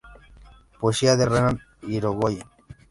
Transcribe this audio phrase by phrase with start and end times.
[0.79, 1.57] Poesía de Renán
[1.95, 2.47] Irigoyen